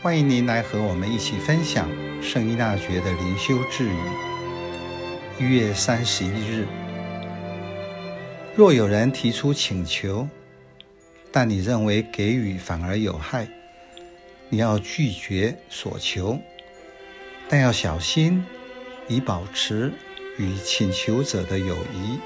[0.00, 1.88] 欢迎您来和我们一起分享
[2.22, 3.96] 圣依纳爵的灵修智语。
[5.40, 6.68] 一月三十一日，
[8.54, 10.28] 若有人提出请求，
[11.32, 13.48] 但你认为给予反而有害，
[14.48, 16.38] 你要拒绝所求，
[17.48, 18.44] 但要小心，
[19.08, 19.92] 以保持
[20.38, 22.20] 与请求者的友谊。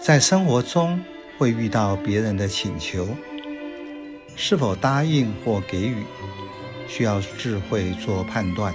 [0.00, 1.00] 在生活中
[1.38, 3.06] 会遇到别人的请求。
[4.34, 6.04] 是否答应或给予，
[6.88, 8.74] 需要智慧做判断。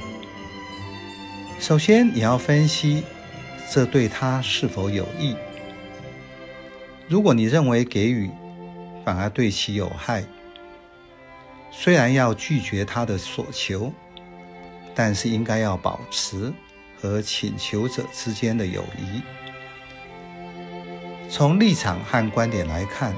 [1.60, 3.04] 首先，你要分析
[3.72, 5.36] 这对他是否有益。
[7.08, 8.30] 如果你认为给予
[9.04, 10.24] 反而对其有害，
[11.72, 13.92] 虽然要拒绝他的所求，
[14.94, 16.54] 但是应该要保持
[17.02, 19.22] 和请求者之间的友谊。
[21.30, 23.14] 从立场和观点来看。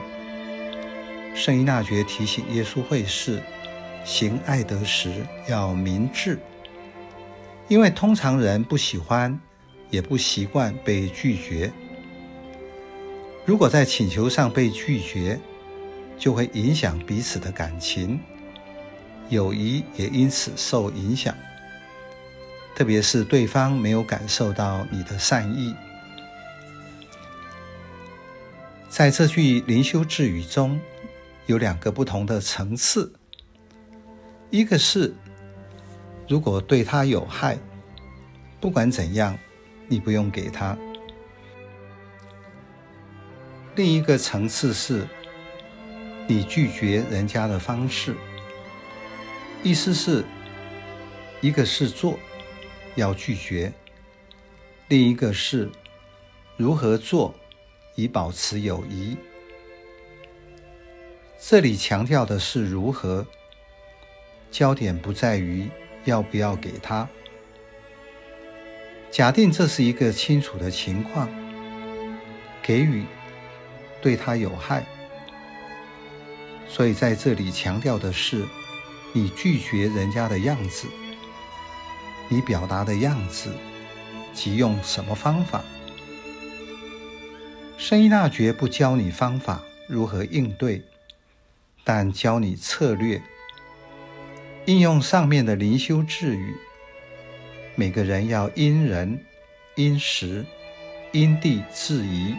[1.40, 3.42] 圣依纳爵提醒耶稣会士，
[4.04, 6.38] 行爱德时要明智，
[7.70, 9.40] 因为通常人不喜欢，
[9.90, 11.72] 也不习惯被拒绝。
[13.46, 15.40] 如果在请求上被拒绝，
[16.18, 18.20] 就会影响彼此的感情，
[19.30, 21.34] 友谊也因此受影响。
[22.76, 25.74] 特别是对方没有感受到你的善意。
[28.90, 30.78] 在这句灵修智语中，
[31.50, 33.12] 有两个不同的层次，
[34.52, 35.12] 一个是
[36.28, 37.58] 如果对他有害，
[38.62, 39.36] 不管怎样，
[39.88, 40.78] 你不用给他；
[43.76, 45.08] 另一个层次是
[46.28, 48.16] 你拒绝人家的方式，
[49.64, 50.24] 意思是，
[51.42, 52.20] 一个是做，
[52.94, 53.72] 要拒绝；
[54.88, 55.68] 另一个是
[56.58, 57.34] 如何做，
[57.96, 59.18] 以保持友谊。
[61.42, 63.26] 这里强调的是如何，
[64.52, 65.70] 焦点不在于
[66.04, 67.08] 要不要给他。
[69.10, 71.30] 假定这是一个清楚的情况，
[72.62, 73.06] 给予
[74.02, 74.86] 对他有害，
[76.68, 78.46] 所以在这里强调的是
[79.14, 80.88] 你拒绝人家的样子，
[82.28, 83.50] 你表达的样子
[84.34, 85.64] 及用什么方法。
[87.78, 90.84] 圣依纳爵不教你方法如何应对。
[91.92, 93.20] 但教你策略，
[94.68, 96.54] 应用上面的灵修智语。
[97.74, 99.20] 每个人要因人、
[99.76, 100.46] 因时、
[101.12, 102.36] 因地制宜。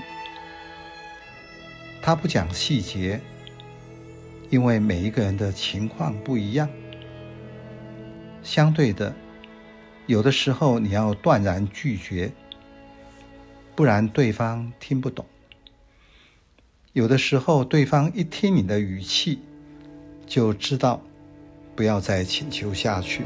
[2.00, 3.21] 他不讲细节，
[4.50, 6.69] 因为每一个人的情况不一样。
[8.44, 9.12] 相对的，
[10.06, 12.31] 有的时候你要断然拒绝，
[13.75, 15.27] 不然对方听不懂。
[16.93, 19.39] 有的时候，对方一听你的语气，
[20.27, 21.01] 就知道
[21.77, 23.23] 不要再请求下去。